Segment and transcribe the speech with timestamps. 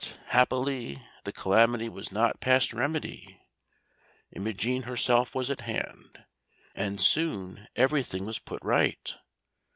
[0.03, 3.39] But, happily, the calamity was not past remedy.
[4.31, 6.23] Imogen herself was at hand,
[6.73, 9.15] and soon everything was put right.